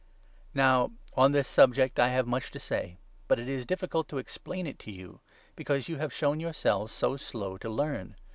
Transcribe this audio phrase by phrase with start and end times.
[0.55, 3.67] Now on this subject I have much to say, but it 1 1 Superiority *s
[3.67, 5.19] difficult to explain it to you,
[5.55, 8.15] because you have of the shown yourselves so slow to learn.